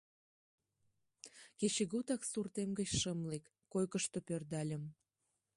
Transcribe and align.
Кечыгутак 1.59 2.21
суртем 2.31 2.69
гыч 2.79 2.89
шым 3.01 3.19
лек, 3.31 3.45
койкышто 3.73 4.19
пӧрдальым... 4.27 4.83